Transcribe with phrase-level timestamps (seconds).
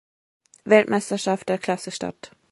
[0.65, 2.31] Weltmeisterschaft der Klasse statt.